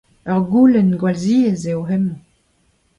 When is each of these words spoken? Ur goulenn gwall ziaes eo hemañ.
Ur 0.31 0.39
goulenn 0.51 0.97
gwall 1.01 1.17
ziaes 1.23 1.63
eo 1.71 1.81
hemañ. 1.89 2.15